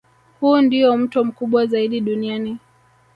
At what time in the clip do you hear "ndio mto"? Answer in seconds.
0.61-1.23